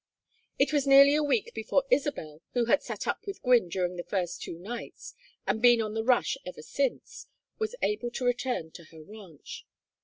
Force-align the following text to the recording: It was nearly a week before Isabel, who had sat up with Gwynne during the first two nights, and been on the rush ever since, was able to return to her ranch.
It 0.57 0.73
was 0.73 0.87
nearly 0.87 1.13
a 1.13 1.21
week 1.21 1.51
before 1.53 1.83
Isabel, 1.91 2.41
who 2.53 2.65
had 2.65 2.81
sat 2.81 3.05
up 3.05 3.27
with 3.27 3.43
Gwynne 3.43 3.69
during 3.69 3.97
the 3.97 4.03
first 4.03 4.41
two 4.41 4.57
nights, 4.57 5.13
and 5.45 5.61
been 5.61 5.79
on 5.79 5.93
the 5.93 6.03
rush 6.03 6.39
ever 6.43 6.63
since, 6.63 7.27
was 7.59 7.75
able 7.83 8.09
to 8.13 8.25
return 8.25 8.71
to 8.71 8.85
her 8.85 9.03
ranch. 9.03 9.63